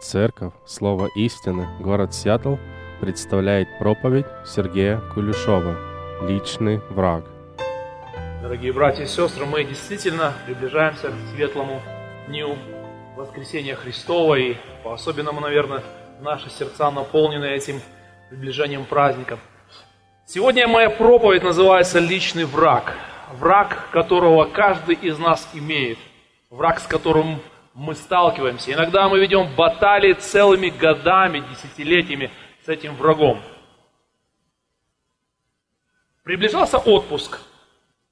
[0.00, 2.54] Церковь Слово истины, город Сиэтл
[3.00, 5.76] представляет проповедь Сергея Кулешова
[6.22, 7.24] «Личный враг».
[8.40, 11.82] Дорогие братья и сестры, мы действительно приближаемся к светлому
[12.28, 12.56] дню
[13.16, 14.54] воскресения Христова и
[14.84, 15.82] по-особенному, наверное,
[16.20, 17.80] наши сердца наполнены этим
[18.30, 19.40] приближением праздников.
[20.26, 22.96] Сегодня моя проповедь называется «Личный враг».
[23.32, 25.98] Враг, которого каждый из нас имеет.
[26.50, 27.40] Враг, с которым
[27.78, 28.72] мы сталкиваемся.
[28.72, 32.32] Иногда мы ведем баталии целыми годами, десятилетиями
[32.64, 33.40] с этим врагом.
[36.24, 37.38] Приближался отпуск.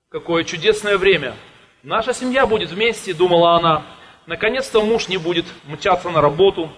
[0.09, 1.35] Какое чудесное время.
[1.83, 3.85] Наша семья будет вместе, думала она.
[4.27, 6.71] Наконец-то муж не будет мчаться на работу,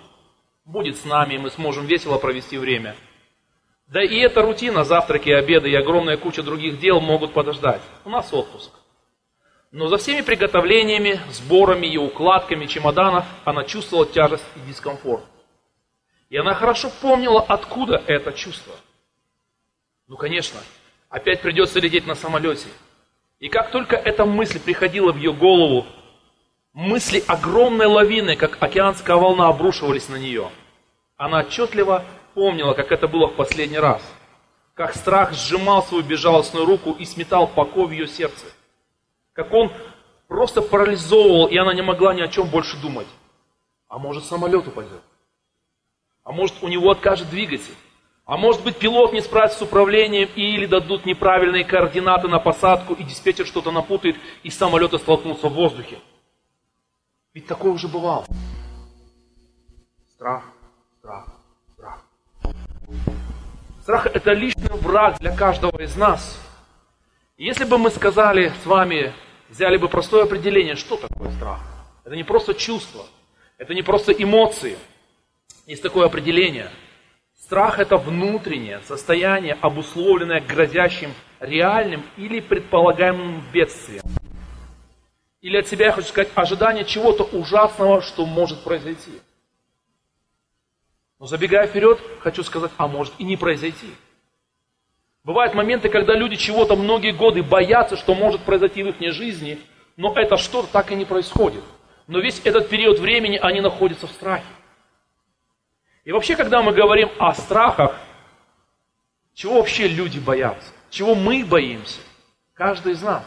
[0.65, 2.97] будет с нами, и мы сможем весело провести время.
[3.87, 7.83] Да и эта рутина, завтраки, обеды и огромная куча других дел могут подождать.
[8.07, 8.78] У нас отпуск.
[9.71, 15.25] Но за всеми приготовлениями, сборами и укладками чемоданов она чувствовала тяжесть и дискомфорт.
[16.31, 18.75] И она хорошо помнила, откуда это чувство.
[20.07, 20.59] Ну, конечно,
[21.11, 22.69] опять придется лететь на самолете.
[23.41, 25.87] И как только эта мысль приходила в ее голову,
[26.73, 30.51] мысли огромной лавины, как океанская волна, обрушивались на нее.
[31.19, 34.03] Она отчетливо помнила, как это было в последний раз.
[34.73, 38.47] Как страх сжимал свою безжалостную руку и сметал покой в ее сердце
[39.39, 39.71] как он
[40.27, 43.07] просто парализовывал, и она не могла ни о чем больше думать.
[43.87, 45.01] А может самолет упадет?
[46.25, 47.77] А может у него откажет двигатель?
[48.25, 53.05] А может быть пилот не справится с управлением или дадут неправильные координаты на посадку, и
[53.05, 56.01] диспетчер что-то напутает, и самолеты столкнутся в воздухе.
[57.33, 58.27] Ведь такое уже бывало.
[60.15, 60.43] Страх,
[60.99, 61.29] страх,
[61.75, 62.05] страх.
[63.83, 66.41] Страх это личный враг для каждого из нас.
[67.37, 69.15] если бы мы сказали с вами,
[69.49, 71.61] взяли бы простое определение, что такое страх.
[72.05, 73.05] Это не просто чувство,
[73.59, 74.79] это не просто эмоции.
[75.67, 76.71] Есть такое определение.
[77.35, 84.03] Страх– это внутреннее состояние, обусловленное грозящим реальным или предполагаемым бедствием.
[85.41, 89.21] Или от себя, я хочу сказать, ожидание чего-то ужасного, что может произойти.
[91.19, 93.91] Но забегая вперед, хочу сказать, а может и не произойти.
[95.25, 99.59] Бывают моменты, когда люди чего-то многие годы боятся, что может произойти в их жизни,
[99.97, 101.65] но это что-то так и не происходит.
[102.07, 104.47] Но весь этот период времени они находятся в страхе.
[106.05, 107.95] И вообще, когда мы говорим о страхах,
[109.35, 110.73] чего вообще люди боятся?
[110.91, 112.01] Чего мы боимся?
[112.55, 113.25] Каждый из нас.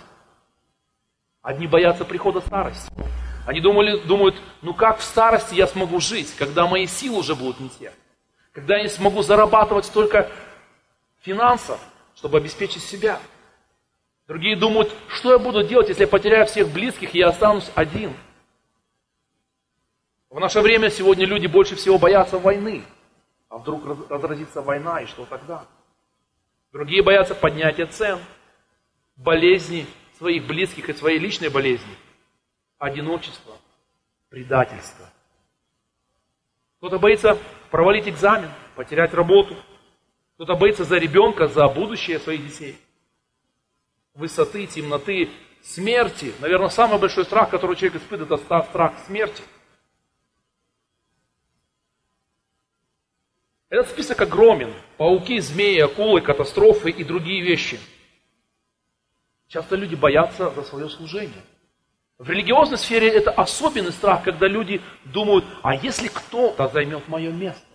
[1.41, 2.91] Одни боятся прихода старости.
[3.45, 7.59] Они думали, думают, ну как в старости я смогу жить, когда мои силы уже будут
[7.59, 7.91] не те?
[8.51, 10.29] Когда я не смогу зарабатывать столько
[11.21, 11.79] финансов,
[12.15, 13.19] чтобы обеспечить себя.
[14.27, 18.13] Другие думают, что я буду делать, если я потеряю всех близких и я останусь один.
[20.29, 22.83] В наше время сегодня люди больше всего боятся войны.
[23.49, 25.65] А вдруг разразится война, и что тогда?
[26.71, 28.19] Другие боятся поднятия цен,
[29.17, 29.85] болезни
[30.17, 31.93] своих близких и своей личной болезни,
[32.77, 33.57] одиночества,
[34.29, 35.09] предательства.
[36.77, 37.37] Кто-то боится
[37.69, 39.57] провалить экзамен, потерять работу–
[40.41, 42.75] кто-то боится за ребенка, за будущее своих детей.
[44.15, 45.29] Высоты, темноты,
[45.61, 46.33] смерти.
[46.39, 49.43] Наверное, самый большой страх, который человек испытывает, это страх смерти.
[53.69, 54.73] Этот список огромен.
[54.97, 57.79] Пауки, змеи, акулы, катастрофы и другие вещи.
[59.47, 61.43] Часто люди боятся за свое служение.
[62.17, 67.70] В религиозной сфере это особенный страх, когда люди думают, а если кто-то займет мое место?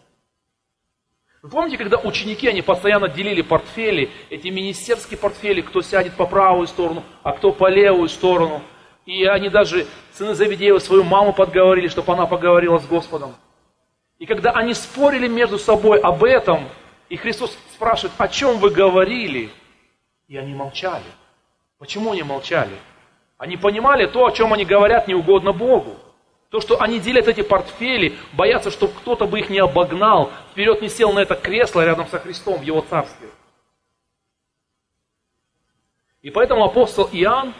[1.47, 6.67] Вы помните, когда ученики, они постоянно делили портфели, эти министерские портфели, кто сядет по правую
[6.67, 8.63] сторону, а кто по левую сторону.
[9.05, 13.37] И они даже, сыны Завидеева, свою маму подговорили, чтобы она поговорила с Господом.
[14.19, 16.69] И когда они спорили между собой об этом,
[17.09, 19.51] и Христос спрашивает, о чем вы говорили?
[20.27, 21.05] И они молчали.
[21.79, 22.75] Почему они молчали?
[23.39, 25.95] Они понимали, то, о чем они говорят, не угодно Богу.
[26.51, 30.89] То, что они делят эти портфели, боятся, чтобы кто-то бы их не обогнал, вперед не
[30.89, 33.29] сел на это кресло рядом со Христом в его царстве.
[36.23, 37.55] И поэтому апостол Иоанн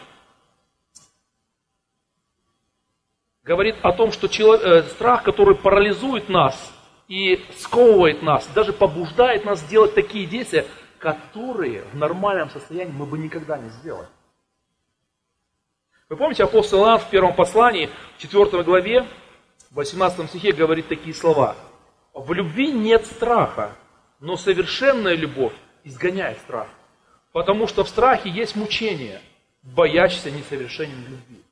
[3.43, 6.73] говорит о том, что э, страх, который парализует нас
[7.07, 10.65] и сковывает нас, даже побуждает нас делать такие действия,
[10.99, 14.07] которые в нормальном состоянии мы бы никогда не сделали.
[16.09, 19.05] Вы помните, апостол Иоанн в первом послании, в 4 главе,
[19.71, 21.55] в 18 стихе говорит такие слова.
[22.13, 23.71] В любви нет страха,
[24.21, 25.51] но совершенная любовь
[25.83, 26.67] изгоняет страх.
[27.33, 29.19] Потому что в страхе есть мучение,
[29.61, 31.43] боящийся несовершенен любви.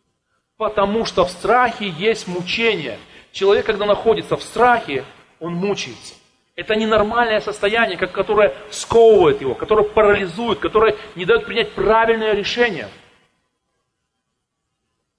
[0.56, 2.98] Потому что в страхе есть мучение.
[3.34, 5.04] Человек, когда находится в страхе,
[5.42, 6.14] он мучается.
[6.56, 12.88] Это ненормальное состояние, которое сковывает его, которое парализует, которое не дает принять правильное решение.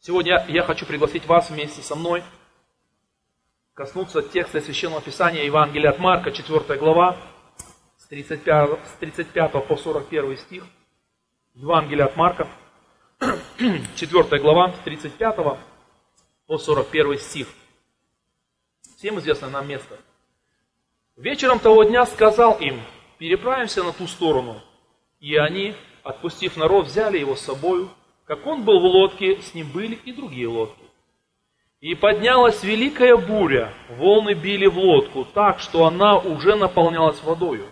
[0.06, 2.22] Сегодня я хочу пригласить вас вместе со мной
[3.74, 7.16] коснуться текста Священного Писания Евангелия от Марка, 4 глава,
[7.98, 10.64] с 35, с 35 по 41 стих.
[11.54, 12.46] Евангелие от Марка,
[13.96, 15.58] 4 глава, с 35
[16.46, 17.48] по 41 стих.
[18.98, 19.98] Всем известное нам место.
[21.16, 22.80] Вечером того дня сказал им,
[23.18, 24.62] переправимся на ту сторону.
[25.18, 25.74] И они,
[26.04, 27.90] отпустив народ, взяли его с собою.
[28.26, 30.82] Как он был в лодке, с ним были и другие лодки.
[31.80, 37.70] И поднялась великая буря, волны били в лодку так, что она уже наполнялась водою.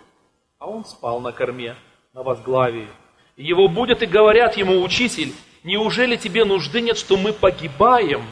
[0.57, 1.75] А он спал на корме,
[2.13, 2.87] на возглавии.
[3.35, 5.33] Его будет и говорят ему, учитель,
[5.65, 8.23] неужели тебе нужды нет, что мы погибаем?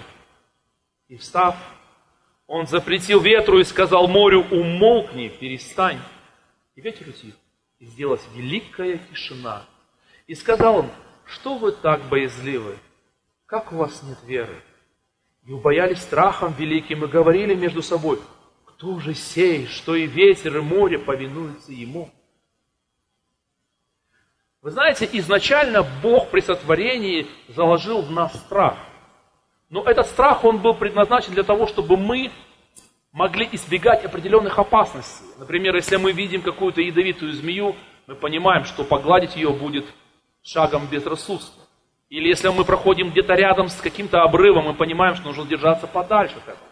[1.09, 1.57] И встав,
[2.47, 5.99] он запретил ветру и сказал морю, умолкни, перестань.
[6.75, 7.35] И ветер утих,
[7.79, 9.65] и сделалась великая тишина.
[10.27, 10.89] И сказал он,
[11.25, 12.77] что вы так боязливы?
[13.45, 14.61] Как у вас нет веры?
[15.45, 18.19] И убоялись страхом великим и говорили между собой,
[18.65, 22.09] кто же сей, что и ветер, и море повинуются ему?
[24.61, 28.77] Вы знаете, изначально Бог при сотворении заложил в нас страх.
[29.69, 32.31] Но этот страх, он был предназначен для того, чтобы мы
[33.11, 35.25] могли избегать определенных опасностей.
[35.37, 37.75] Например, если мы видим какую-то ядовитую змею,
[38.07, 39.85] мы понимаем, что погладить ее будет
[40.43, 41.63] шагом безрассудства.
[42.09, 46.35] Или если мы проходим где-то рядом с каким-то обрывом, мы понимаем, что нужно держаться подальше
[46.37, 46.69] от этого.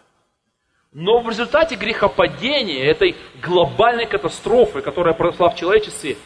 [0.92, 6.18] Но в результате грехопадения, этой глобальной катастрофы, которая произошла в человечестве,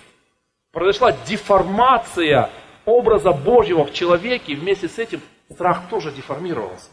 [0.72, 2.50] произошла деформация
[2.84, 6.90] образа Божьего в человеке, и вместе с этим страх тоже деформировался.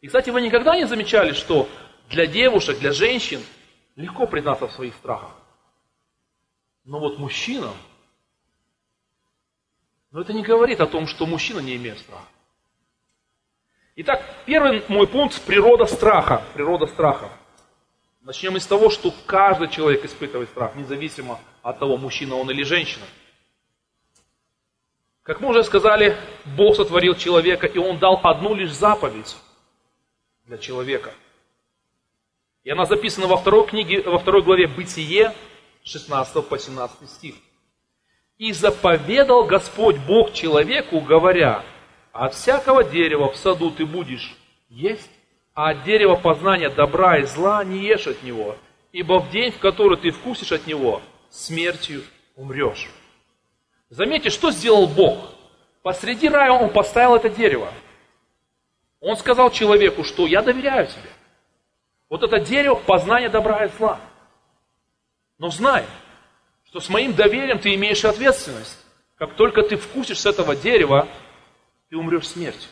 [0.00, 1.68] И, кстати, вы никогда не замечали, что
[2.08, 3.40] для девушек, для женщин
[3.94, 5.30] легко признаться в своих страхах.
[6.84, 7.74] Но вот мужчинам
[10.10, 12.26] но это не говорит о том, что мужчина не имеет страха.
[13.96, 16.44] Итак, первый мой пункт– природа страха.
[16.54, 17.30] Природа страха.
[18.22, 23.04] Начнем из того, что каждый человек испытывает страх, независимо от того, мужчина он или женщина.
[25.22, 26.16] Как мы уже сказали,
[26.56, 29.36] Бог сотворил человека, и Он дал одну лишь заповедь
[30.44, 31.14] для человека.
[32.64, 35.34] И она записана во второй книге, во второй главе Бытие,
[35.84, 37.34] 16 по 17 стих.
[38.40, 41.62] И заповедал Господь Бог человеку, говоря,
[42.10, 44.34] от всякого дерева в саду ты будешь
[44.70, 45.10] есть,
[45.52, 48.56] а от дерева познания добра и зла не ешь от него,
[48.92, 52.02] ибо в день, в который ты вкусишь от него, смертью
[52.34, 52.88] умрешь.
[53.90, 55.18] Заметьте, что сделал Бог?
[55.82, 57.70] Посреди рая он поставил это дерево.
[59.00, 61.10] Он сказал человеку, что я доверяю тебе.
[62.08, 64.00] Вот это дерево познания добра и зла.
[65.36, 65.84] Но знай,
[66.70, 68.78] что с моим доверием ты имеешь ответственность.
[69.16, 71.08] Как только ты вкусишь с этого дерева,
[71.88, 72.70] ты умрешь смертью.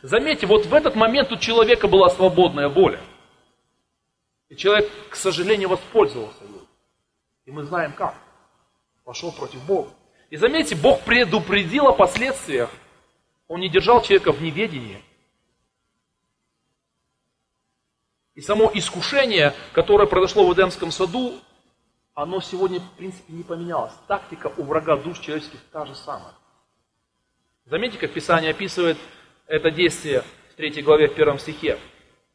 [0.00, 3.00] Заметьте, вот в этот момент у человека была свободная воля.
[4.48, 6.66] И человек, к сожалению, воспользовался ею.
[7.44, 8.14] И мы знаем как.
[9.04, 9.90] Пошел против Бога.
[10.30, 12.70] И заметьте, Бог предупредил о последствиях.
[13.46, 15.02] Он не держал человека в неведении.
[18.34, 21.38] И само искушение, которое произошло в Эдемском саду,
[22.18, 23.92] оно сегодня, в принципе, не поменялось.
[24.08, 26.34] Тактика у врага душ человеческих та же самая.
[27.64, 28.98] Заметьте, как Писание описывает
[29.46, 31.78] это действие в 3 главе, в 1 стихе.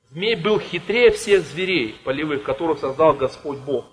[0.09, 3.85] Змей был хитрее всех зверей, полевых, которых создал Господь Бог.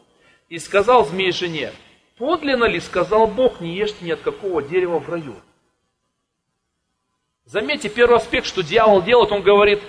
[0.49, 1.73] И сказал змей жене,
[2.19, 5.35] подлинно ли сказал Бог, не ешьте ни от какого дерева в раю.
[7.47, 9.83] Заметьте, первый аспект, что дьявол делает, он говорит,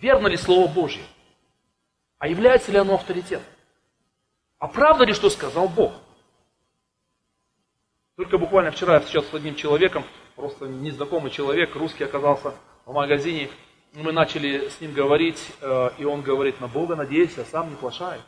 [0.00, 1.02] верно ли Слово Божье?
[2.16, 3.44] А является ли оно авторитетом?
[4.58, 5.92] А правда ли, что сказал Бог?
[8.16, 10.04] Только буквально вчера я встречался с одним человеком,
[10.36, 13.50] просто незнакомый человек, русский оказался в магазине.
[13.92, 17.76] Мы начали с ним говорить, э, и он говорит, на Бога надеюсь, а сам не
[17.76, 18.20] плашай.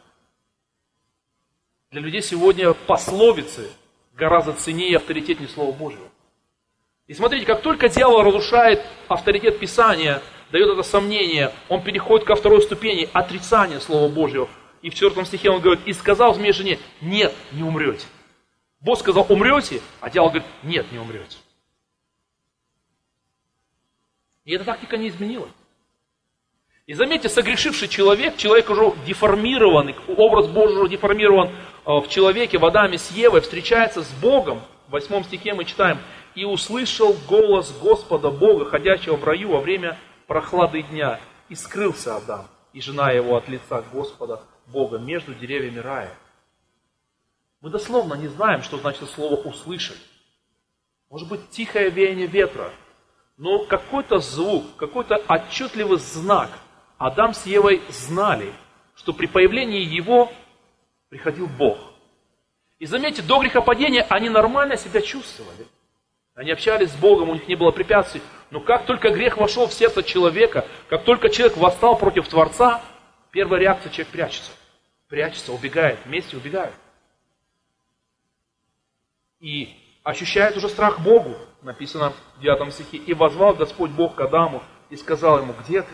[1.91, 3.71] Для людей сегодня пословицы
[4.15, 6.09] гораздо ценнее и авторитетнее Слова Божьего.
[7.07, 12.63] И смотрите, как только дьявол разрушает авторитет Писания, дает это сомнение, он переходит ко второй
[12.63, 14.49] ступени отрицания Слова Божьего.
[14.87, 18.07] И в четвертом стихе он говорит, и сказал змея жене, нет, не умрете.
[18.79, 21.39] Бог сказал, умрете, а дьявол говорит, нет, не умрете.
[24.45, 25.51] И эта тактика не изменилась.
[26.87, 31.53] И заметьте, согрешивший человек, человек уже деформированный, образ Божий уже деформирован э,
[31.85, 34.61] в человеке, в Адаме с Евой, встречается с Богом.
[34.87, 35.99] В восьмом стихе мы читаем,
[36.37, 42.47] «И услышал голос Господа Бога, ходящего в раю во время прохлады дня, и скрылся Адам,
[42.73, 46.13] и жена его от лица Господа Бога между деревьями рая.
[47.61, 50.01] Мы дословно не знаем, что значит слово «услышать».
[51.11, 52.73] Может быть, тихое веяние ветра,
[53.37, 56.51] но какой-то звук, какой-то отчетливый знак
[56.99, 58.53] Адам с Евой знали,
[58.97, 60.33] что при появлении его
[61.09, 61.79] приходил Бог.
[62.79, 65.67] И заметьте, до грехопадения они нормально себя чувствовали.
[66.35, 68.21] Они общались с Богом, у них не было препятствий.
[68.51, 72.83] Но как только грех вошел в сердце человека, как только человек восстал против Творца,
[73.37, 74.51] первая реакция человек прячется.
[75.09, 76.73] Прячется, убегает, вместе убегает.
[79.41, 82.97] И ощущает уже страх Богу, написано в 9 стихе.
[82.97, 85.93] И возвал Господь Бог к Адаму и сказал ему, где ты?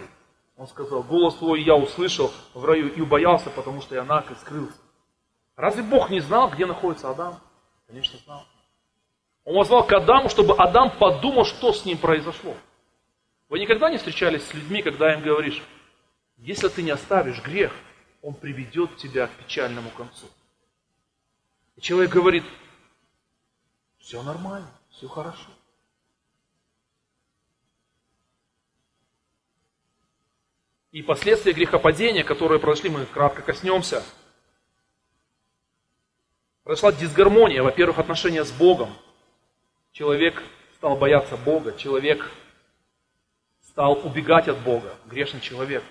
[0.57, 4.37] Он сказал, голос твой я услышал в раю и убоялся, потому что я наг и
[4.37, 4.79] скрылся.
[5.57, 7.41] Разве Бог не знал, где находится Адам?
[7.89, 8.47] Конечно, знал.
[9.45, 12.55] Он возвал к Адаму, чтобы Адам подумал, что с ним произошло.
[13.49, 15.61] Вы никогда не встречались с людьми, когда им говоришь,
[16.43, 17.73] если ты не оставишь грех,
[18.21, 20.27] он приведет тебя к печальному концу.
[21.77, 22.45] И человек говорит,
[23.99, 25.49] все нормально, все хорошо.
[30.91, 34.05] И последствия грехопадения, которые произошли, мы кратко коснемся.
[36.65, 38.93] Произошла дисгармония, во-первых, отношения с Богом,
[39.93, 40.43] человек
[40.77, 42.31] стал бояться Бога, человек
[43.63, 45.83] стал убегать от Бога, грешный человек.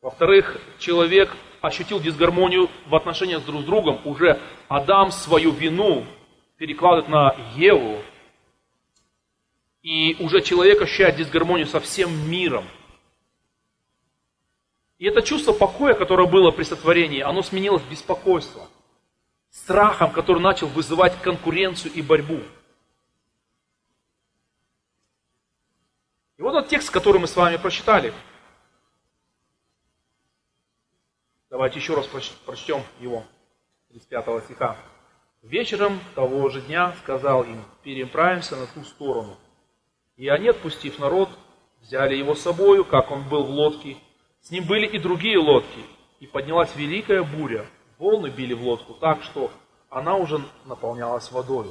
[0.00, 4.00] Во-вторых, человек ощутил дисгармонию в отношениях друг с другом.
[4.04, 6.06] Уже Адам свою вину
[6.56, 8.00] перекладывает на Еву.
[9.82, 12.64] И уже человек ощущает дисгармонию со всем миром.
[14.98, 18.68] И это чувство покоя, которое было при сотворении, оно сменилось беспокойство.
[19.50, 22.40] Страхом, который начал вызывать конкуренцию и борьбу.
[26.36, 28.12] И вот этот текст, который мы с вами прочитали.
[31.50, 32.06] Давайте еще раз
[32.44, 33.24] прочтем его,
[33.90, 34.76] 35 стиха.
[35.42, 39.36] Вечером того же дня сказал им, переправимся на ту сторону.
[40.16, 41.30] И они, отпустив народ,
[41.80, 43.96] взяли его с собою, как он был в лодке.
[44.40, 45.80] С ним были и другие лодки.
[46.20, 47.64] И поднялась великая буря.
[47.98, 49.50] Волны били в лодку так, что
[49.88, 51.68] она уже наполнялась водой.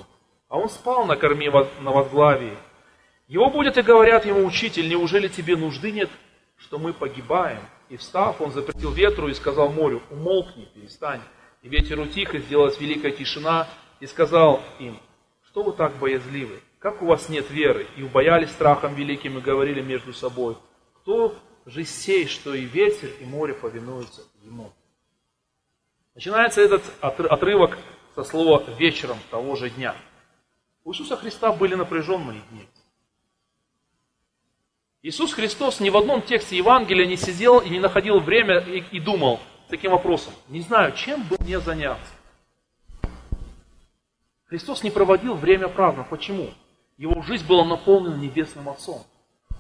[0.48, 2.58] А он спал на корме на возглавии,
[3.28, 6.10] его будет и говорят ему, учитель, неужели тебе нужды нет,
[6.56, 7.60] что мы погибаем?
[7.90, 11.22] И встав, он запретил ветру и сказал морю, умолкни, перестань.
[11.62, 13.68] И ветер утих, и сделалась великая тишина,
[14.00, 15.00] и сказал им,
[15.46, 16.60] что вы так боязливы?
[16.80, 17.88] Как у вас нет веры?
[17.96, 20.58] И убоялись страхом великим и говорили между собой,
[20.94, 24.72] кто же сей, что и ветер, и море повинуются ему.
[26.14, 27.78] Начинается этот отрывок
[28.16, 29.96] со слова вечером того же дня.
[30.84, 32.68] У Иисуса Христа были напряженные дни.
[35.04, 39.00] Иисус Христос ни в одном тексте Евангелия не сидел и не находил время и, и
[39.00, 39.40] думал
[39.70, 40.34] таким вопросом.
[40.50, 42.12] Не знаю, чем бы мне заняться.
[44.46, 46.06] Христос не проводил время праздно.
[46.10, 46.50] Почему?
[46.98, 49.04] Его жизнь была наполнена Небесным Отцом.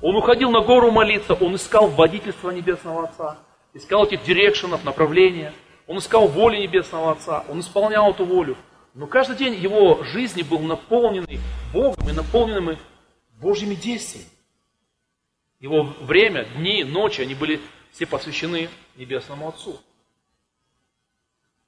[0.01, 3.37] Он уходил на гору молиться, он искал водительство Небесного Отца,
[3.73, 5.53] искал этих дирекшенов, направления,
[5.87, 8.57] он искал воли Небесного Отца, он исполнял эту волю.
[8.93, 11.39] Но каждый день его жизни был наполненный
[11.73, 12.77] Богом и наполненными
[13.39, 14.29] Божьими действиями.
[15.59, 17.59] Его время, дни, ночи, они были
[17.91, 19.79] все посвящены Небесному Отцу.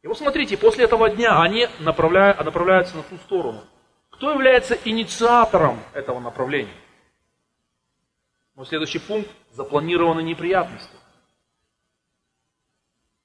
[0.02, 3.64] И вот смотрите, после этого дня они направляют, направляются на ту сторону.
[4.12, 6.74] Кто является инициатором этого направления?
[8.56, 10.96] Ну, следующий пункт– запланированные неприятности.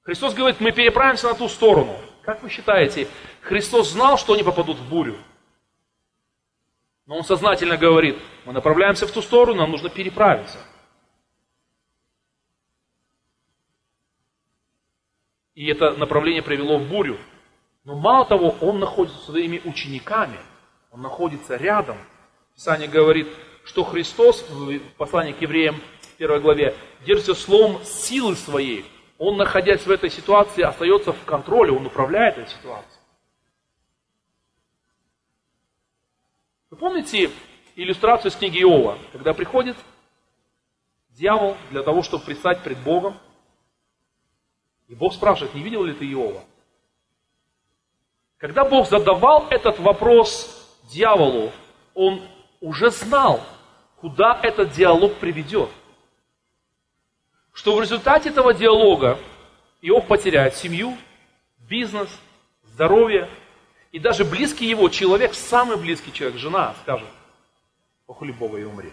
[0.01, 1.97] Христос говорит, мы переправимся на ту сторону.
[2.21, 3.07] Как вы считаете,
[3.41, 5.17] Христос знал, что они попадут в бурю?
[7.05, 10.57] Но он сознательно говорит, мы направляемся в ту сторону, нам нужно переправиться.
[15.53, 17.17] И это направление привело в бурю.
[17.83, 20.37] Но мало того, он находится со своими учениками,
[20.91, 21.97] он находится рядом.
[22.55, 23.27] Писание говорит,
[23.63, 28.85] что Христос в послании к евреям в первой главе держится словом силы своей.
[29.17, 32.94] Он, находясь в этой ситуации, остается в контроле, он управляет этой ситуацией.
[36.75, 37.31] Вы помните
[37.77, 39.77] иллюстрацию из книги Иова, когда приходит
[41.11, 43.17] дьявол для того, чтобы предстать пред Богом,
[44.89, 46.43] и Бог спрашивает, не видел ли ты Иова?
[48.35, 51.53] Когда Бог задавал этот вопрос дьяволу,
[51.93, 52.21] он
[52.59, 53.39] уже знал,
[54.01, 55.69] куда этот диалог приведет.
[57.53, 59.17] Что в результате этого диалога
[59.81, 60.97] Иов потеряет семью,
[61.57, 62.09] бизнес,
[62.63, 63.29] здоровье,
[63.95, 67.07] и даже близкий его человек, самый близкий человек, жена, скажет,
[68.05, 68.91] похули Бога и умри.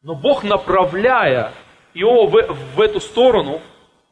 [0.00, 1.54] Но Бог, направляя
[1.92, 2.36] его в,
[2.76, 3.60] в эту сторону,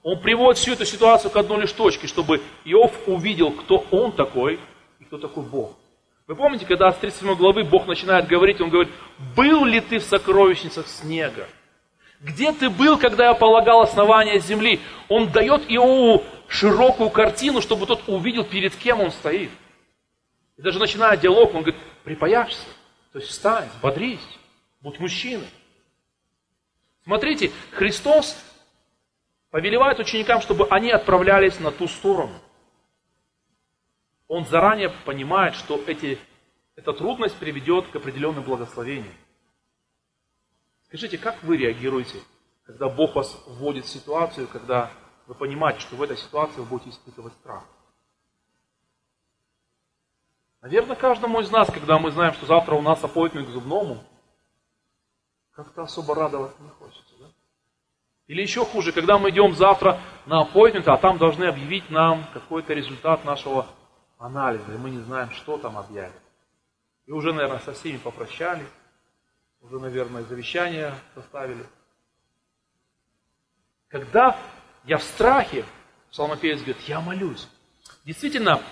[0.02, 4.58] он приводит всю эту ситуацию к одной лишь точке, чтобы Иов увидел, кто он такой
[4.98, 5.76] и кто такой Бог.
[6.26, 8.92] Вы помните, когда с 37 главы Бог начинает говорить, он говорит,
[9.36, 11.46] был ли ты в сокровищницах снега?
[12.20, 14.80] Где ты был, когда я полагал основания земли?
[15.08, 19.50] Он дает Иову широкую картину, чтобы тот увидел, перед кем он стоит.
[20.56, 22.66] И даже начиная диалог, он говорит, припаяшься,
[23.12, 24.26] то есть встань, бодрись,
[24.80, 25.48] будь мужчиной.
[27.04, 28.36] Смотрите, Христос
[29.50, 32.34] повелевает ученикам, чтобы они отправлялись на ту сторону.
[34.28, 36.18] Он заранее понимает, что эти,
[36.74, 39.14] эта трудность приведет к определенным благословениям.
[40.86, 42.18] Скажите, как вы реагируете,
[42.64, 44.90] когда Бог вас вводит в ситуацию, когда
[45.26, 47.64] вы понимаете, что в этой ситуации вы будете испытывать страх?
[50.62, 54.02] Наверное, каждому из нас, когда мы знаем, что завтра у нас аппоинтмент к зубному,
[55.52, 57.14] как-то особо радоваться не хочется.
[57.20, 57.26] Да?
[58.26, 62.74] Или еще хуже, когда мы идем завтра на аппоинтмент, а там должны объявить нам какой-то
[62.74, 63.66] результат нашего
[64.18, 66.20] анализа, и мы не знаем, что там объявят.
[67.06, 68.66] И уже, наверное, со всеми попрощались,
[69.60, 71.64] уже, наверное, завещание составили.
[73.88, 74.36] Когда
[74.86, 75.64] я в страхе,
[76.10, 77.48] псалмопевец говорит, я молюсь.
[78.04, 78.62] Действительно,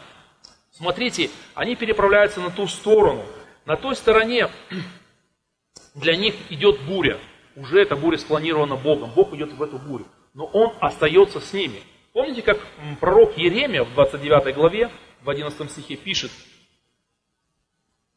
[0.71, 3.25] смотрите, они переправляются на ту сторону.
[3.67, 4.49] На той стороне
[5.95, 7.19] для них идет буря.
[7.57, 9.11] Уже эта буря спланирована Богом.
[9.11, 10.07] Бог идет в эту бурю.
[10.35, 11.83] Но Он остается с ними.
[12.13, 12.61] Помните, как
[13.01, 14.91] пророк Еремия в 29 главе,
[15.23, 16.31] в 11 стихе пишет,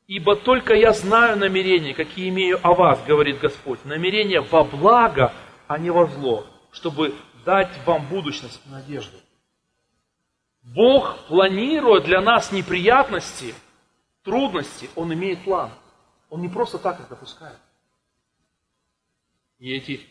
[0.07, 5.33] «Ибо только я знаю намерения, какие имею о вас, говорит Господь, намерения во благо,
[5.67, 7.13] а не во зло, чтобы
[7.47, 9.17] дать вам будущность и надежду».
[10.63, 13.55] Бог, планируя для нас неприятности,
[14.21, 15.71] трудности, Он имеет план.
[16.29, 17.57] Он не просто так их допускает.
[19.59, 20.05] И эти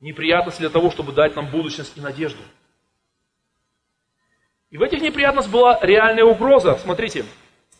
[0.00, 2.42] неприятности для того, чтобы дать нам будущность и надежду.
[4.70, 6.76] И в этих неприятностях была реальная угроза.
[6.78, 7.24] Смотрите,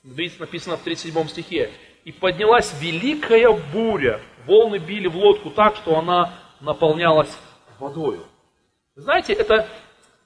[0.04, 1.72] здесь написано в 37 стихе.
[2.04, 7.36] «И поднялась великая буря, волны били в лодку так, что она наполнялась
[7.80, 8.29] водою».
[9.00, 9.66] Знаете, это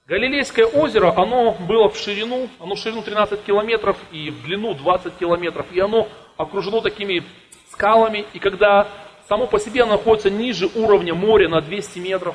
[0.08, 5.16] Галилейское озеро, оно было в ширину, оно в ширину 13 километров и в длину 20
[5.16, 7.22] километров, и оно окружено такими
[7.70, 8.88] скалами, и когда
[9.28, 12.34] само по себе оно находится ниже уровня моря на 200 метров,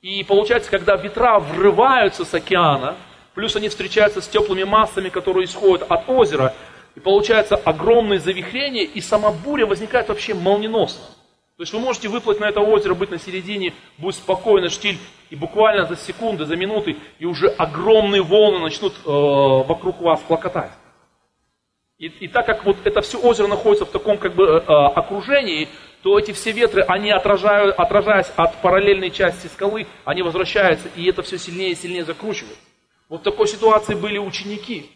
[0.00, 2.96] и получается, когда ветра врываются с океана,
[3.34, 6.54] плюс они встречаются с теплыми массами, которые исходят от озера,
[6.94, 11.04] и получается огромное завихрение, и сама буря возникает вообще молниеносно.
[11.56, 14.98] То есть вы можете выплыть на это озеро, быть на середине, будет спокойно, штиль,
[15.30, 20.72] и буквально за секунды, за минуты, и уже огромные волны начнут э, вокруг вас клокотать.
[21.98, 24.70] И, и так как вот это все озеро находится в таком как бы э, э,
[24.70, 25.68] окружении,
[26.02, 31.22] то эти все ветры, они отражают, отражаясь от параллельной части скалы, они возвращаются, и это
[31.22, 32.58] все сильнее и сильнее закручивает.
[33.08, 34.90] Вот в такой ситуации были ученики.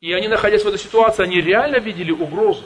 [0.00, 2.64] И они, находясь в этой ситуации, они реально видели угрозу.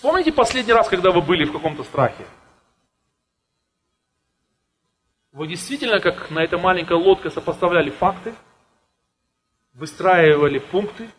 [0.00, 2.24] Вспомните последний раз, когда вы были в каком-то страхе.
[5.30, 8.34] Вы действительно, как на этой маленькой лодке, сопоставляли факты,
[9.74, 11.10] выстраивали пункты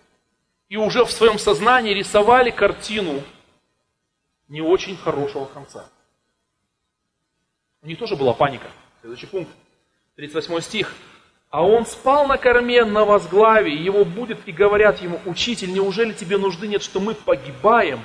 [0.68, 3.22] и уже в своем сознании рисовали картину
[4.48, 5.88] не очень хорошего конца.
[7.84, 8.72] У них тоже была паника.
[9.02, 9.52] Следующий пункт,
[10.16, 10.96] 38 стих.
[11.52, 16.40] А он спал на корме на возглаве, его будет и говорят ему, учитель, неужели тебе
[16.40, 18.04] нужды нет, что мы погибаем?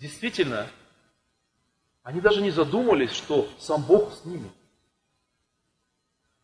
[0.00, 0.66] Действительно,
[2.02, 4.50] они даже не задумались, что сам Бог с ними.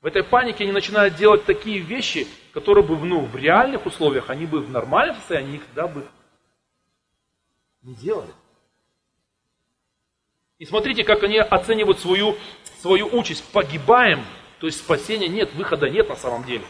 [0.03, 4.45] В этой панике они начинают делать такие вещи, которые бы ну, в реальных условиях, они
[4.45, 6.07] бы в нормальном состоянии никогда бы
[7.81, 8.31] не делали.
[10.59, 12.37] И смотрите, как они оценивают свою,
[12.83, 13.43] свою участь.
[13.53, 14.23] Погибаем,
[14.61, 16.67] то есть спасения нет, выхода нет на самом деле.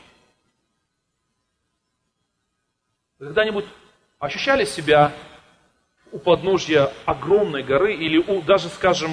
[3.19, 3.65] Вы когда-нибудь
[4.21, 5.13] ощущали себя
[6.13, 9.11] у подножья огромной горы или у, даже, скажем,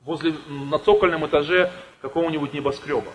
[0.00, 3.12] возле, на цокольном этаже какого-нибудь небоскреба.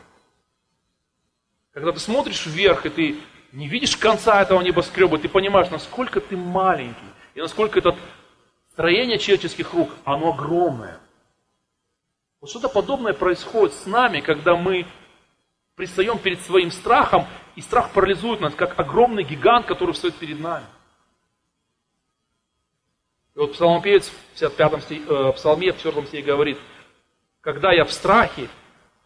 [1.74, 3.16] Когда ты смотришь вверх, и ты
[3.52, 7.00] не видишь конца этого небоскреба, ты понимаешь, насколько ты маленький,
[7.34, 7.96] и насколько это
[8.72, 11.00] строение человеческих рук, оно огромное.
[12.42, 14.86] Вот что-то подобное происходит с нами, когда мы
[15.76, 20.66] пристаем перед своим страхом, и страх парализует нас, как огромный гигант, который встает перед нами.
[23.36, 26.58] И вот псалмопевец в 55-м стих, э, псалме, в 4 стихе говорит,
[27.42, 28.48] когда я в страхе,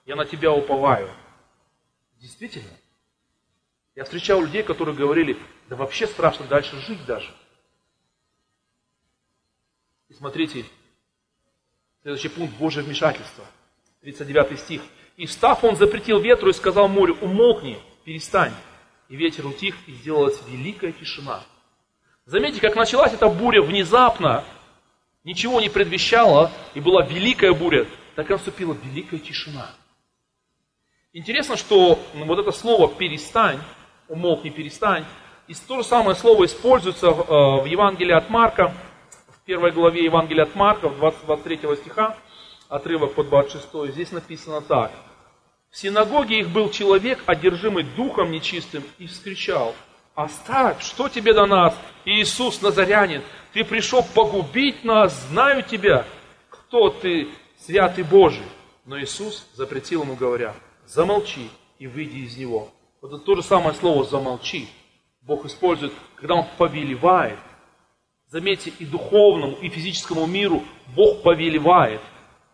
[0.06, 1.10] я на тебя уповаю.
[2.18, 2.72] Действительно.
[3.96, 5.38] Я встречал людей, которые говорили,
[5.70, 7.34] да вообще страшно дальше жить даже.
[10.16, 10.66] Смотрите,
[12.02, 13.46] следующий пункт– Божье вмешательство.
[14.02, 14.82] 39 стих.
[15.16, 18.54] «И встав, он запретил ветру и сказал морю, умолкни, перестань.
[19.10, 21.44] И ветер утих, и сделалась великая тишина».
[22.28, 24.44] Заметьте, как началась эта буря внезапно,
[25.24, 29.70] ничего не предвещало, и была великая буря, так и наступила великая тишина.
[31.14, 33.60] Интересно, что вот это слово «перестань»,
[34.10, 35.06] «умолкни, перестань»,
[35.48, 38.74] и то же самое слово используется в э, Евангелии от Марка,
[39.30, 42.18] в первой главе Евангелия от Марка, в 23 стиха,
[42.68, 44.92] отрывок по 26, здесь написано так.
[45.70, 49.74] В синагоге их был человек, одержимый духом нечистым, и вскричал,
[50.18, 53.22] «Оставь, что тебе до нас, Иисус Назарянин?
[53.54, 56.08] Ты пришел погубить нас, знаю тебя,
[56.50, 57.28] кто ты,
[57.60, 58.42] святый Божий».
[58.84, 60.56] Но Иисус запретил ему, говоря,
[60.88, 62.72] «Замолчи и выйди из него».
[63.00, 64.68] Вот это то же самое слово «замолчи».
[65.22, 67.38] Бог использует, когда Он повелевает.
[68.26, 70.64] Заметьте, и духовному, и физическому миру
[70.96, 72.02] Бог повелевает.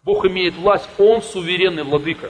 [0.03, 2.29] Бог имеет власть, Он суверенный владыка.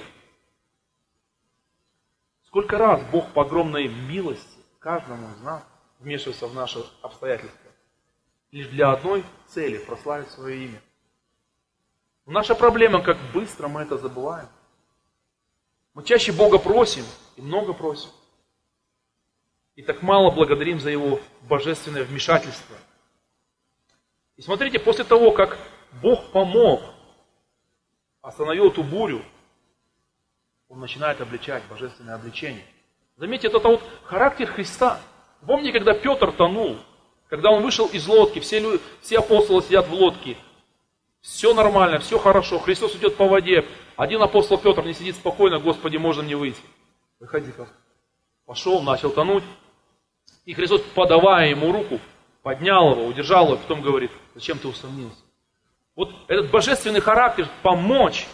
[2.46, 4.53] Сколько раз Бог по огромной милости
[4.84, 5.64] каждому из нас
[6.00, 7.72] вмешивается в наши обстоятельства.
[8.52, 10.82] Лишь для одной цели– прославить свое имя.
[12.26, 14.48] наша проблема, как быстро мы это забываем.
[15.94, 17.06] Мы чаще Бога просим
[17.38, 18.10] и много просим.
[19.76, 22.76] И так мало благодарим за Его божественное вмешательство.
[24.36, 25.58] И смотрите, после того, как
[26.02, 26.82] Бог помог,
[28.22, 29.24] остановил эту бурю,
[30.68, 32.66] Он начинает обличать божественное обличение.
[33.24, 35.00] Заметьте, это вот характер Христа.
[35.48, 36.76] Помните, когда Петр тонул,
[37.30, 40.36] когда он вышел из лодки, все, люди, все апостолы сидят в лодке,
[41.22, 43.64] все нормально, все хорошо, Христос идет по воде.
[43.96, 46.60] Один апостол Петр не сидит спокойно, Господи, можно мне выйти.
[47.22, 47.70] Выходи-ка.
[48.46, 49.46] Пошел, начал тонуть.
[50.44, 52.02] И Христос, подавая ему руку,
[52.42, 55.22] поднял его, удержал его, потом говорит, зачем ты усомнился?
[55.96, 58.28] Вот этот божественный характер помочь,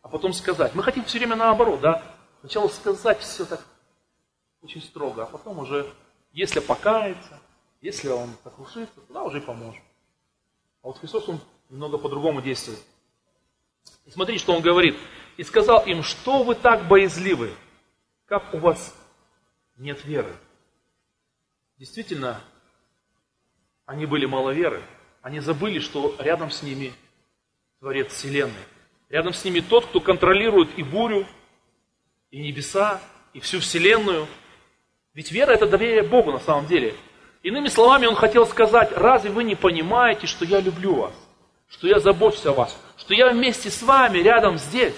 [0.00, 0.74] а потом сказать.
[0.74, 2.02] Мы хотим все время наоборот, да?
[2.40, 3.60] Сначала сказать все так
[4.62, 5.92] очень строго, а потом уже,
[6.32, 7.40] если покается,
[7.80, 9.82] если он сокрушится, тогда уже и поможем.
[10.82, 12.80] А вот Христос, он немного по-другому действует.
[14.06, 14.96] И смотрите, что он говорит.
[15.36, 17.52] И сказал им, что вы так боязливы,
[18.26, 18.94] как у вас
[19.76, 20.34] нет веры.
[21.78, 22.40] Действительно,
[23.86, 24.82] они были маловеры.
[25.22, 26.92] Они забыли, что рядом с ними
[27.80, 28.64] Творец Вселенной.
[29.08, 31.26] Рядом с ними тот, кто контролирует и бурю,
[32.30, 33.00] и небеса,
[33.32, 34.26] и всю Вселенную.
[35.14, 36.94] Ведь вера– это доверие Богу на самом деле.
[37.42, 41.12] Иными словами, он хотел сказать, разве вы не понимаете, что я люблю вас,
[41.68, 44.94] что я забочусь о вас, что я вместе с вами рядом здесь.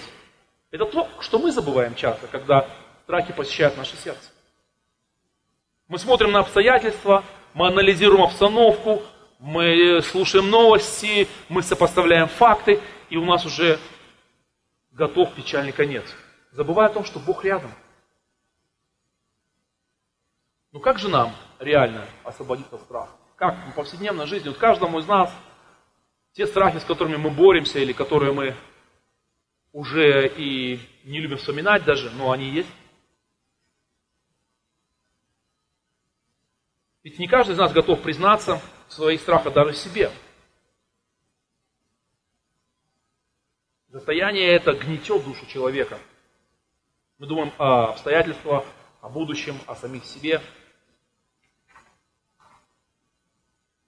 [0.71, 2.67] Это то, что мы забываем часто, когда
[3.03, 4.29] страхи посещают наше сердце.
[5.87, 7.23] Мы смотрим на обстоятельства,
[7.53, 9.03] мы анализируем обстановку,
[9.39, 13.79] мы слушаем новости, мы сопоставляем факты, и у нас уже
[14.91, 16.03] готов печальный конец.
[16.51, 17.71] Забывая о том, что Бог рядом.
[20.75, 23.13] Ну как же нам реально освободиться от страха?
[23.37, 25.33] Как в повседневной жизни, вот каждому из нас
[26.33, 28.53] те страхи, с которыми мы боремся, или которые мы
[29.71, 32.67] уже и не любим вспоминать даже, но они есть.
[37.03, 40.11] Ведь не каждый из нас готов признаться в своих страхах даже себе.
[43.93, 45.97] Состояние это гнетет душу человека.
[47.17, 48.65] Мы думаем о обстоятельствах,
[48.99, 50.41] о будущем, о самих себе.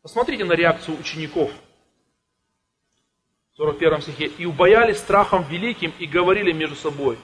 [0.07, 1.51] Посмотрите на реакцию учеников.
[3.51, 4.27] В 41 стихе.
[4.27, 7.19] «И убоялись страхом великим и говорили между собой,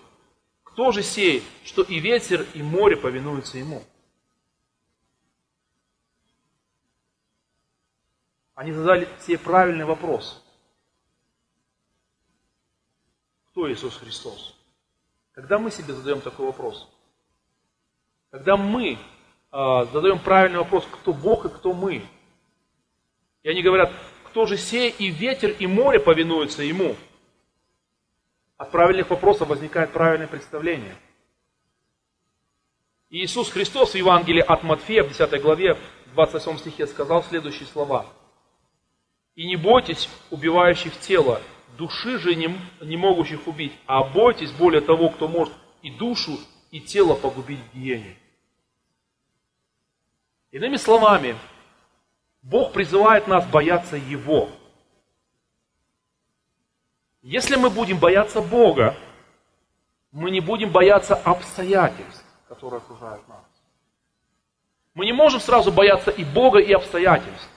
[0.66, 3.84] кто же сей, что и ветер, и море повинуются ему?»
[8.54, 10.44] Они задали себе правильный вопрос.
[13.52, 14.58] Кто Иисус Христос?
[15.32, 16.90] Когда мы себе задаем такой вопрос,
[18.30, 18.98] когда мы э,
[19.94, 22.06] задаем правильный вопрос, кто Бог и кто мы,
[23.44, 23.92] и они говорят,
[24.26, 26.96] кто же сей и ветер, и море повинуются Ему,
[28.58, 30.96] от правильных вопросов возникает правильное представление.
[33.10, 38.08] Иисус Христос в Евангелии от Матфея в 10 главе, в 28 стихе сказал следующие слова–
[39.36, 41.42] и не бойтесь убивающих тело,
[41.78, 46.40] души же не, не могущих убить, а бойтесь более того, кто может и душу,
[46.72, 48.18] и тело погубить в гиене.
[50.52, 51.36] Иными словами,
[52.44, 54.50] Бог призывает нас бояться Его.
[57.22, 58.96] Если мы будем бояться Бога,
[60.12, 63.40] мы не будем бояться обстоятельств, которые окружают нас.
[64.94, 67.50] Мы не можем сразу бояться и Бога, и обстоятельств.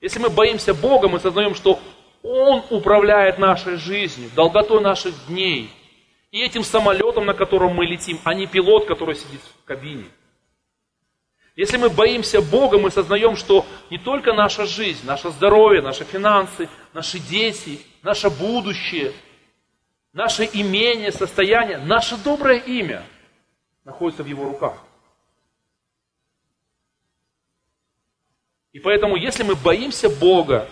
[0.00, 1.78] Если мы боимся Бога, мы сознаем, что
[2.22, 5.70] Он управляет нашей жизнью, долготой наших дней.
[6.30, 10.06] И этим самолетом, на котором мы летим, а не пилот, который сидит в кабине.
[11.54, 16.68] Если мы боимся Бога, мы сознаем, что не только наша жизнь, наше здоровье, наши финансы,
[16.94, 19.12] наши дети, наше будущее,
[20.14, 23.04] наше имение, состояние, наше доброе имя
[23.84, 24.82] находится в Его руках.
[28.72, 30.70] И поэтому, если мы боимся Бога,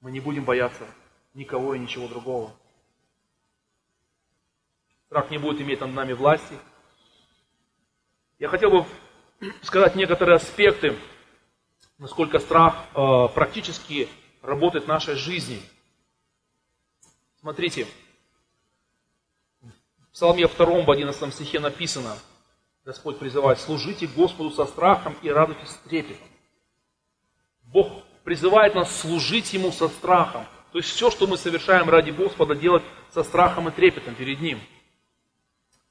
[0.00, 0.86] мы не будем бояться
[1.34, 2.54] никого и ничего другого.
[5.06, 6.56] Страх не будет иметь над нами власти.
[8.38, 8.84] Я хотел бы
[9.62, 10.94] сказать некоторые аспекты,
[11.96, 14.08] насколько страх э, практически
[14.42, 15.62] работает в нашей жизни.
[17.40, 17.86] Смотрите,
[19.62, 22.14] в Псалме 2 в 11 стихе написано,
[22.84, 26.28] Господь призывает, служите Господу со страхом и радуйтесь с трепетом.
[27.62, 30.44] Бог призывает нас служить Ему со страхом.
[30.72, 34.60] То есть все, что мы совершаем ради Господа, делать со страхом и трепетом перед Ним.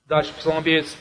[0.05, 0.95] Дальше псалмопевец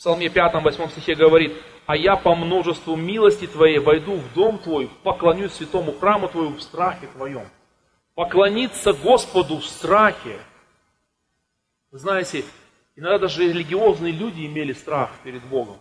[0.00, 1.52] в Псалме 5, 8 стихе говорит,
[1.84, 6.62] «А я по множеству милости Твоей войду в дом Твой, поклонюсь святому храму Твоему в
[6.62, 7.46] страхе Твоем».
[8.14, 10.38] Поклониться Господу в страхе.
[11.90, 12.46] Вы знаете,
[12.96, 15.76] иногда даже религиозные люди имели страх перед Богом.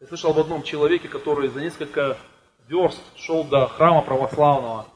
[0.00, 2.18] Я слышал об одном человеке, который за несколько
[2.66, 4.88] верст шел до храма православного.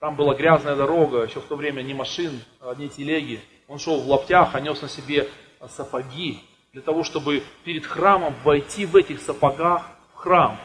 [0.00, 3.42] Там была грязная дорога, еще в то время не машин, а одни телеги.
[3.68, 5.28] Он шел в лаптях, а нес на себе
[5.68, 6.42] сапоги,
[6.74, 10.58] для того, чтобы перед храмом войти в этих сапогах в храм.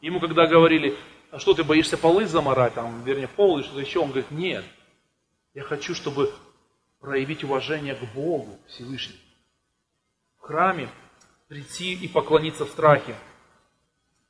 [0.00, 0.96] Ему когда говорили,
[1.32, 4.64] а что ты боишься полы заморать, там, вернее, пол или что-то еще, он говорит, нет,
[5.54, 6.32] я хочу, чтобы
[7.00, 9.18] проявить уважение к Богу Всевышнему.
[10.38, 10.88] В храме
[11.48, 13.16] прийти и поклониться в страхе.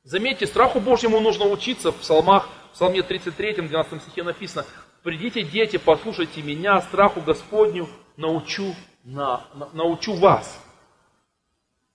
[0.04, 1.92] Заметьте, страху Божьему нужно учиться.
[1.92, 4.64] В псалмах, в псалме 33, 12 стихе написано,
[5.02, 10.62] «Придите, дети, послушайте меня, страху Господню научу, на, на, научу вас».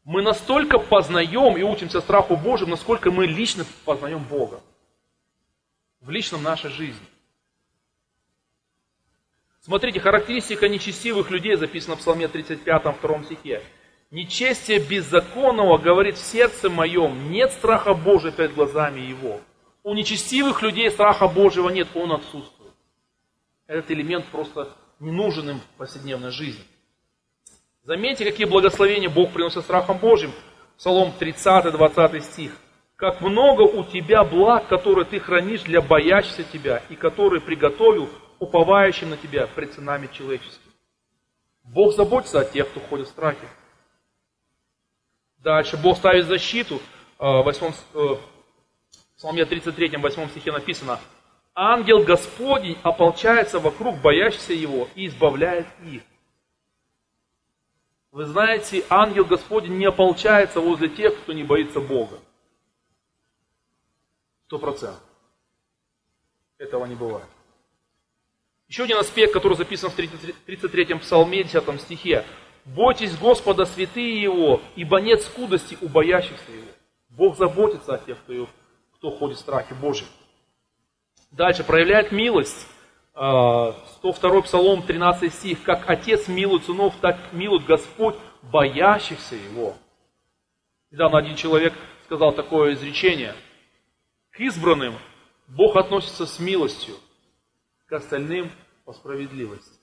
[0.04, 4.62] Мы настолько познаем и учимся страху Божьему, насколько мы лично познаем Бога.
[6.00, 7.06] В личном нашей жизни.
[9.62, 13.62] Смотрите, характеристика нечестивых людей записана в Псалме 35, 2 стихе.
[14.10, 19.40] Нечестие беззаконного говорит в сердце моем, нет страха Божия перед глазами его.
[19.84, 22.74] У нечестивых людей страха Божьего нет, он отсутствует.
[23.68, 26.64] Этот элемент просто не нужен им в повседневной жизни.
[27.84, 30.32] Заметьте, какие благословения Бог приносит страхом Божьим.
[30.78, 32.52] Псалом 30, 20 стих.
[32.96, 39.10] «Как много у тебя благ, которые ты хранишь для боящихся тебя, и которые приготовил уповающим
[39.10, 40.72] на тебя пред сынами человеческими».
[41.64, 43.48] Бог заботится о тех, кто ходит в страхе.
[45.40, 46.80] Дальше Бог ставит защиту.
[47.18, 47.74] В 8,
[49.18, 51.00] Псалме 33, 8 стихе написано,
[51.56, 56.04] «Ангел Господень ополчается вокруг боящихся Его и избавляет их».
[58.12, 62.20] Вы знаете, ангел Господень не ополчается возле тех, кто не боится Бога.
[64.48, 65.02] Сто процентов.
[66.58, 67.28] Этого не бывает.
[68.68, 72.26] Еще один аспект, который записан в 33-м псалме, 10 стихе.
[72.66, 76.72] Бойтесь Господа, святые Его, ибо нет скудости у боящихся Его.
[77.10, 78.48] Бог заботится о тех, кто,
[78.96, 80.08] кто ходит в страхе Божьем.
[81.32, 82.68] Дальше, проявляет милость.
[83.14, 85.64] 102 а, Псалом, 13 стих.
[85.64, 89.76] «Как Отец милует сынов, так милует Господь боящихся Его».
[90.92, 91.74] Недавно один человек
[92.06, 93.36] сказал такое изречение.
[94.32, 94.96] К избранным
[95.48, 96.96] Бог относится с милостью,
[97.86, 98.52] к остальным
[98.86, 99.82] по справедливости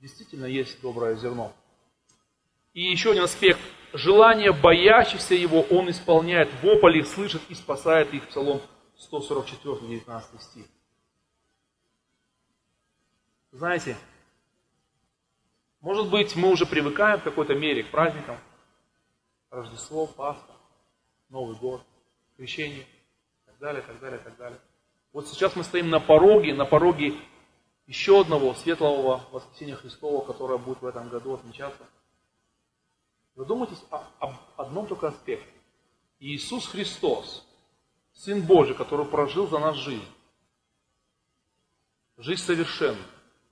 [0.00, 1.52] действительно есть доброе зерно.
[2.72, 3.60] И еще один аспект.
[3.92, 6.48] Желание боящихся его он исполняет.
[6.62, 8.28] Вопль их слышит и спасает их.
[8.28, 8.60] Псалом
[8.96, 10.66] 144, 19 стих.
[13.52, 13.96] Знаете,
[15.80, 18.38] может быть, мы уже привыкаем в какой-то мере к праздникам.
[19.50, 20.52] Рождество, Пасха,
[21.30, 21.82] Новый год,
[22.36, 22.86] крещение,
[23.46, 24.58] так далее, так далее, так далее.
[25.12, 27.14] Вот сейчас мы стоим на пороге, на пороге
[27.86, 31.86] еще одного светлого воскресения Христова, которое будет в этом году отмечаться.
[33.34, 35.50] Задумайтесь об одном только аспекте.
[36.18, 37.46] Иисус Христос,
[38.12, 40.04] Сын Божий, который прожил за нас жизнь,
[42.18, 43.06] жизнь совершенную,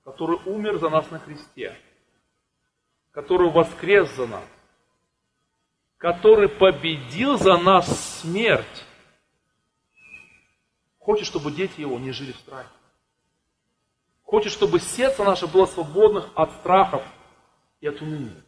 [0.07, 1.77] который умер за нас на кресте,
[3.11, 4.45] который воскрес за нас,
[5.97, 8.85] который победил за нас смерть,
[10.97, 12.69] хочет, чтобы дети его не жили в страхе.
[14.23, 17.03] Хочет, чтобы сердце наше было свободным от страхов
[17.81, 18.41] и от уныния.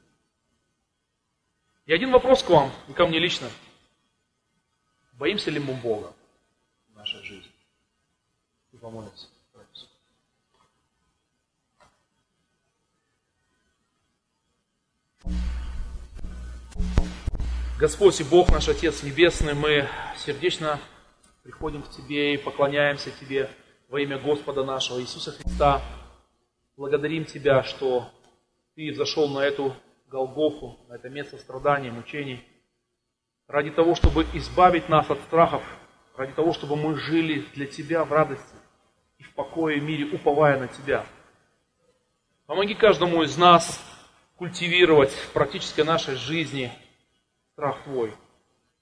[1.87, 3.49] И один вопрос к вам, и ко мне лично.
[5.11, 6.13] Боимся ли мы Бога
[6.87, 7.51] в нашей жизни?
[8.79, 9.27] помолимся.
[17.79, 19.87] Господь и Бог наш Отец Небесный, мы
[20.17, 20.79] сердечно
[21.43, 23.49] приходим к Тебе и поклоняемся Тебе
[23.87, 25.81] во имя Господа нашего Иисуса Христа.
[26.75, 28.09] Благодарим Тебя, что
[28.75, 29.73] Ты зашел на эту
[30.09, 32.43] Голгофу, на это место страданий, мучений,
[33.47, 35.63] ради того, чтобы избавить нас от страхов,
[36.17, 38.55] ради того, чтобы мы жили для Тебя в радости
[39.19, 41.05] и в покое и мире, уповая на Тебя.
[42.45, 43.81] Помоги каждому из нас
[44.39, 46.71] культивировать в практической нашей жизни
[47.51, 48.13] страх Твой,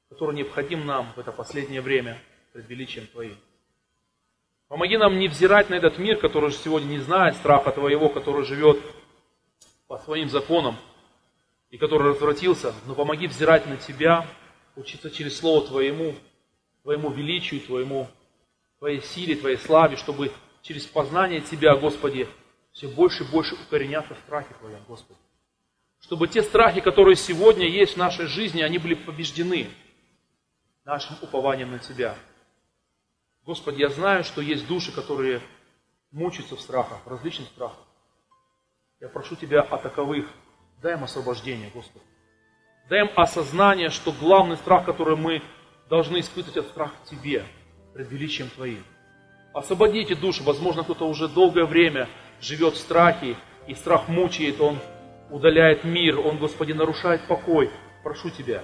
[0.07, 2.21] который необходим нам в это последнее время
[2.53, 3.35] пред величием Твоим.
[4.67, 8.45] Помоги нам не взирать на этот мир, который же сегодня не знает страха Твоего, который
[8.45, 8.79] живет
[9.87, 10.77] по своим законам
[11.71, 14.27] и который развратился, но помоги взирать на Тебя,
[14.75, 16.13] учиться через Слово Твоему,
[16.83, 18.07] Твоему величию, Твоему,
[18.77, 22.27] Твоей силе, Твоей славе, чтобы через познание Тебя, Господи,
[22.73, 25.17] все больше и больше укореняться в страхе Твоем, Господи
[26.07, 29.67] чтобы те страхи, которые сегодня есть в нашей жизни, они были побеждены
[30.85, 32.15] нашим упованием на Тебя.
[33.45, 35.41] Господи, я знаю, что есть души, которые
[36.11, 37.83] мучаются в страхах, в различных страхах.
[39.01, 40.29] Я прошу Тебя о таковых.
[40.81, 42.05] Дай им освобождение, Господи.
[42.87, 45.41] Дай им осознание, что главный страх, который мы
[45.89, 47.43] должны испытывать, это страх в Тебе,
[47.93, 48.81] пред величием Твоим.
[49.53, 50.41] Освободите души.
[50.41, 52.07] Возможно, кто-то уже долгое время
[52.39, 53.35] живет в страхе,
[53.67, 54.79] и страх мучает, он
[55.29, 57.69] удаляет мир, Он, Господи, нарушает покой.
[58.03, 58.61] Прошу Тебя,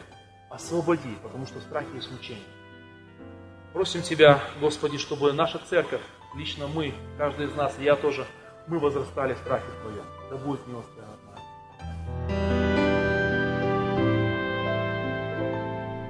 [0.49, 2.43] освободи, потому что страх есть мучение.
[3.73, 6.01] Просим Тебя, Господи, чтобы наша церковь,
[6.35, 8.25] лично мы, каждый из нас, и я тоже,
[8.67, 10.05] мы возрастали в страхе Твоем.
[10.29, 11.09] Да будет милость Твоя.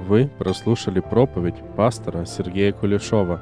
[0.06, 3.40] Вы прослушали проповедь пастора Сергея Кулешова.